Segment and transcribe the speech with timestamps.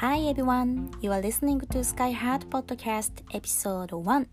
[0.00, 4.26] Hi everyone, you are listening to Sky Heart Podcast Episode 1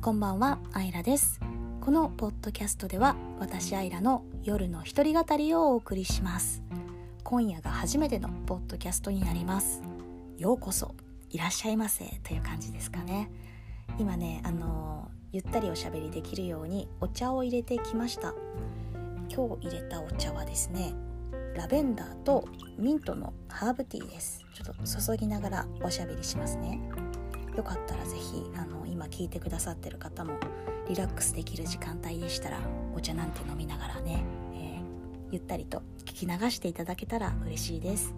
[0.00, 1.40] こんばんは、アイラです。
[1.80, 6.62] このポッドキャストでは私アイラの夜の一人語りをお送りします。
[7.24, 9.82] 今夜が初めてのポッドキャストになります。
[10.38, 10.94] ようこそ
[11.30, 13.28] いらっしゃいませという感じですかね。
[13.98, 18.34] 今ね、あのゆったりおしゃべりできるようにお茶を入れてきました。
[19.28, 20.94] 今日入れたお茶はですね
[21.54, 22.48] ラベンダーと
[22.78, 24.44] ミントのハーブティーです。
[24.54, 26.80] ちょっと注ぎながらおしゃべりしますね。
[27.56, 30.38] よかったら是非あの今聞いてくださってる方も
[30.88, 32.58] リラックスできる時間帯でしたら
[32.94, 38.14] お茶なんて飲みながらね、えー、ゆったりと聞き流していただけたら嬉しいです。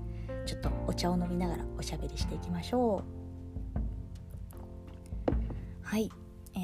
[0.47, 3.25] ちょっとお茶を飲みながらおしゃべりしていきましょう。
[5.83, 6.11] はい、
[6.55, 6.59] え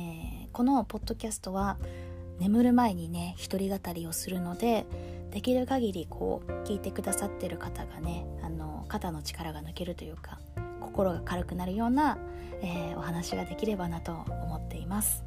[0.46, 1.78] ー、このポッドキャストは
[2.38, 4.86] 眠る前にね一人語りをするので
[5.30, 10.38] できる限りこう聞いてくださってる方がねあの肩の力が抜けるというか
[10.80, 12.18] 心が軽くなるような、
[12.62, 15.24] えー、お話ができればなと思っています。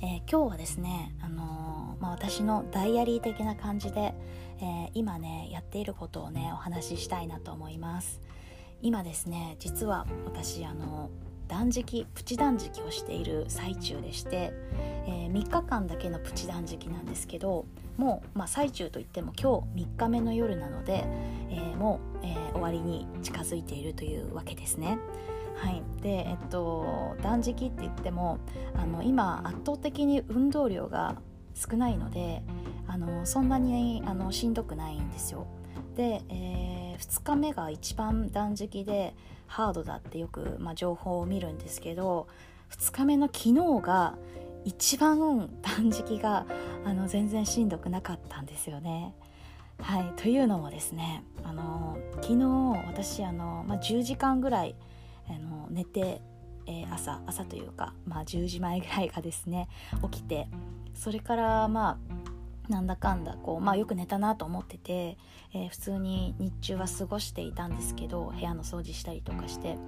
[0.00, 4.14] えー、今日はですね、あのー、まあ、私のダイアリー的な感じで、
[4.60, 8.20] え今ねやっていることをねお話ししたいなと思います。
[8.80, 11.10] 今ですね実は私あの
[11.52, 14.54] 断食プチ断食をしている最中でして、
[15.06, 17.66] えー、3日間だけのプチ断食なんですけど
[17.98, 21.04] もう、まあ、最中といっても今日3日目の夜なので、
[21.50, 24.98] えー、もう、えー、終わりに近づいているというわけですね。
[25.56, 28.38] はい、で、えっと、断食って言っても
[28.74, 31.16] あの今圧倒的に運動量が
[31.54, 32.42] 少ないので
[32.86, 35.46] あのそんなにあのしんどくないんですよ。
[35.96, 39.14] で、えー、2日目が一番断食で
[39.46, 42.26] ハードだってよく、まあ、情報を見るんですけど
[42.70, 44.16] 2日目の昨日が
[44.64, 46.46] 一番断食が
[46.84, 49.14] あの全然しんどくなかったんですよね。
[49.80, 52.44] はい、というのもですねあの昨日
[52.86, 54.76] 私あの、まあ、10時間ぐらい
[55.28, 56.22] あの寝て、
[56.66, 59.68] えー、朝朝というか、まあ、10時前ぐらいがですね
[60.02, 60.48] 起きて
[60.94, 62.21] それからまあ
[62.68, 65.18] なんだかんだこう、まあ、よく寝たなと思ってて、
[65.52, 69.78] えー、普通に日中は過ごしていたんですけど部屋の掃除したりとかして。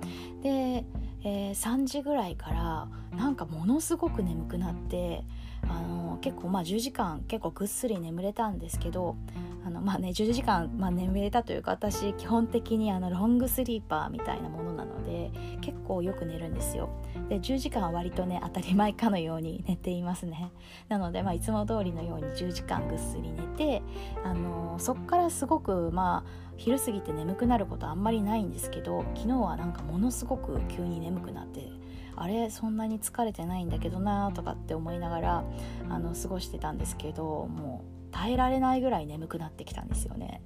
[0.43, 0.85] で、
[1.23, 5.25] えー、3時ぐらいからなんかものすごく眠くなって
[5.63, 9.17] あの結構まあ10時間結構ぐっすり眠れたんですけど
[9.65, 15.31] あのまあね10時間、まあ、眠れたというか私基本的にあのロングスリーパーみたいなものなので
[15.63, 16.91] 結構よく寝るんですよ。
[17.29, 20.53] で10時間は割とね当たり前かのように寝ていますね
[20.89, 23.83] なので、まあ、いつも通りのように10時間ぐっすり寝て
[24.25, 31.69] あのそっからすごくまあ昼過ぎて眠くなることあんまりないんですけど昨日はなんかものすごく急に眠くなって
[32.17, 35.45] あれそんなに疲れてないんだけどなとかって思いながら
[35.89, 40.41] あの過ごしてたんですけどもう耐えられないぐらい眠くなってきたんですよね。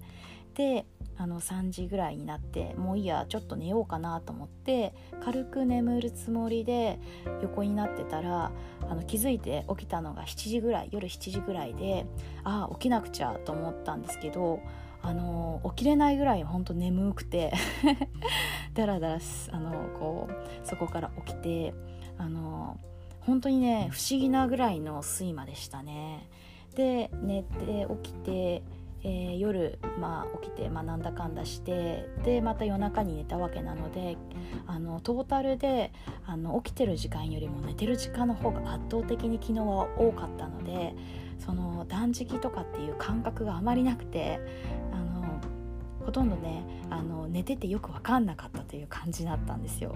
[0.55, 0.87] で
[1.19, 7.01] あの3時ぐらいになってもういいやちょっと寝ようかなと思って軽く眠るつもりで
[7.43, 8.53] 横になってたら
[8.89, 12.07] あの気づいて起きたのが7時ぐらい夜7時ぐらいで
[12.45, 14.61] ああ起きなくちゃと思ったんですけど
[15.03, 17.53] あの起きれないぐらい本当眠くて
[18.75, 19.19] だらだら
[19.51, 21.75] あのこうそこから起きて
[22.17, 22.79] あの
[23.21, 26.29] 本当にね不思議なぐらいの睡魔でしたね。
[26.75, 28.63] で寝て起きて、
[29.05, 34.17] えー、夜、まあ、起きて、まあ、なんだかんだしてでまた夜中に寝たわけなので
[34.67, 35.93] あのトータルで
[36.27, 40.95] あの起きてる時間よりも寝てる時間の方が圧倒的に昨日は多かったので
[41.39, 44.41] その断食とかっていう感覚があまりなくて
[44.93, 45.18] あの
[46.09, 49.95] ほとんどねあの寝ててよく分かんなかったという感じだったんですよ。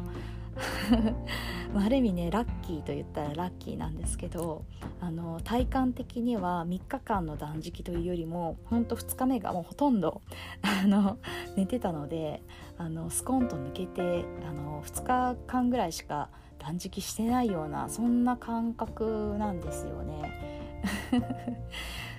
[1.75, 4.67] ある意味ねラッキーと言ったらラッキーなんですけど
[5.01, 10.21] あの体感的には3日間の断食というよりもほんと2日目がもうほとんど
[10.61, 11.17] あの
[11.57, 12.43] 寝てたので
[12.77, 16.29] あのスコンと抜けてあの2日間ぐらいしか
[16.59, 21.63] 断食してないようなそんな感覚なんですよね。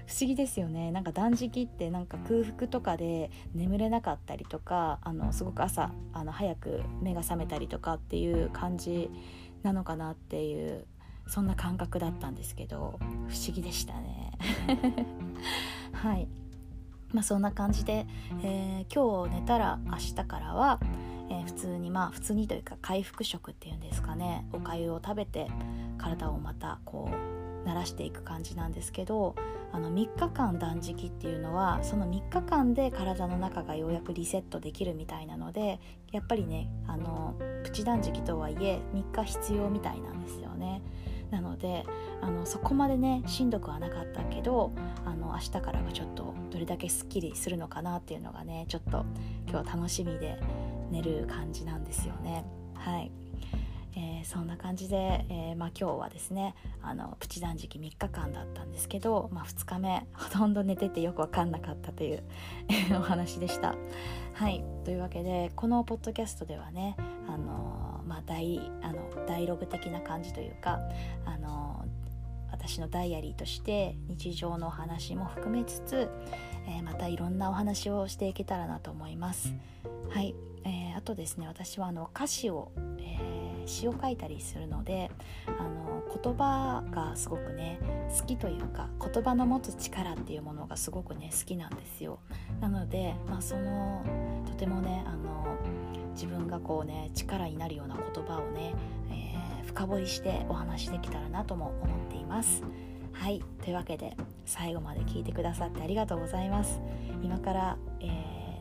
[0.05, 0.91] 不思議ですよね。
[0.91, 9.09] なんか断食ってなんか空腹とかで眠れなかったりとかあのすごく朝あの早く目が覚めたりとかっていう感じ
[9.63, 10.85] なのかなっていう
[11.27, 14.31] そんな感覚だったんですけど不思議でしたね。
[15.93, 16.27] はい。
[17.13, 18.07] まあそんな感じで、
[18.41, 20.79] えー、今日寝たら明日からは、
[21.29, 25.47] えー、普通にまあ普通にというか回復食っていうんですかねおかゆを食べて
[25.97, 27.32] 体をまたこう
[27.65, 29.35] 慣らしていく感じなんですけど
[29.71, 35.79] あの3日間断食っていうのはその3日間で体の中がようやくリセットできるみたいなので
[36.11, 40.81] やっぱりねあのプチ断食とはいえ3日必要みたいなんですよね。
[41.31, 41.83] なので
[42.21, 44.71] あのそこまでねしんどくはなかったけど
[45.03, 49.03] あの明日からがちょっとどれだけすっきりするのかなっていうのがねちょっと
[49.49, 50.39] 今日楽しみで
[50.91, 52.45] 寝る感じなんですよね
[52.75, 62.23] はいー、そんな感じで、えー、まあ、今日はですねあのプチ断食3日間だったんですけど、まあ、2日目ほとんど寝ててよく分かんなかったという
[62.97, 63.75] お話でした。
[64.33, 66.95] はいというわけでこのポッドキャストではね
[67.27, 70.79] あの、まあ、大あのダイログ的な感じというか
[71.25, 71.85] あの
[72.51, 76.09] 私のダイアリーとして日常のお話も含めつつ、
[76.67, 79.53] えー、またいろんなお話をしていけたらなと思います。
[80.09, 80.33] はい、
[80.63, 83.32] えー、あとですね私はあの歌詞を、えー、
[83.65, 85.11] 詩を書いたりするので
[85.47, 87.79] あの言葉がすごくね
[88.19, 92.19] 好きというか言葉の持つ力っていうものがすごくね好きなんですよ。
[92.61, 94.03] なので、まあ、その
[94.45, 95.57] とてもねあの
[96.13, 98.73] 自分がこうね力になるような言葉をね、
[99.09, 102.63] えー、深掘りしてお話しできたらなとも思っています。
[103.11, 103.41] はい。
[103.63, 104.15] というわけで
[104.45, 106.81] 最後まで聞いてくださってありがとうございます。
[107.21, 108.05] 今から、え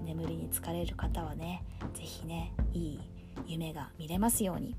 [0.00, 1.64] ー、眠りに疲れる方はね
[1.94, 3.00] 是非ねいい
[3.46, 4.76] 夢が見れますように。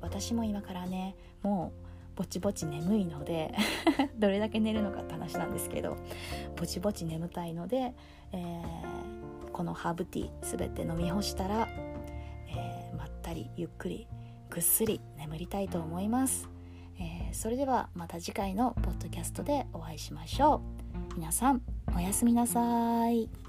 [0.00, 3.54] 私も今からねもうぼちぼち眠いので
[4.18, 5.96] どれだけ寝るのかって話なんですけど
[6.56, 7.94] ぼちぼち眠たいので、
[8.32, 11.68] えー、このハーブティー全て飲み干したら、
[12.48, 14.08] えー、まったりゆっくり
[14.50, 16.48] ぐっすり眠りたいと思います、
[16.98, 20.62] えー、それではまた次回のポッドキャストでお会いしましょ
[21.14, 21.14] う。
[21.14, 21.62] 皆さん
[21.96, 23.47] おやすみなさい。